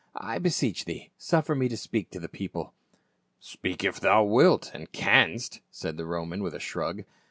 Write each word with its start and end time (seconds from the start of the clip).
I 0.17 0.39
beseech 0.39 0.85
thee 0.85 1.11
suffer 1.15 1.53
me 1.53 1.69
to 1.69 1.77
speak 1.77 2.09
to 2.09 2.19
the 2.19 2.27
people." 2.27 2.73
"Speak 3.39 3.83
if 3.83 3.99
thou 3.99 4.23
wilt— 4.23 4.71
and 4.73 4.91
canst," 4.91 5.61
said 5.69 5.95
the 5.97 6.07
Roman 6.07 6.41
with 6.41 6.55
a 6.55 6.59
shrug. 6.59 7.03